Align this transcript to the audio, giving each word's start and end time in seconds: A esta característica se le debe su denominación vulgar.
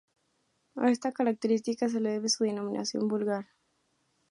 A 0.77 0.89
esta 0.89 1.11
característica 1.11 1.87
se 1.87 1.99
le 2.01 2.09
debe 2.09 2.27
su 2.27 2.43
denominación 2.43 3.07
vulgar. 3.07 3.45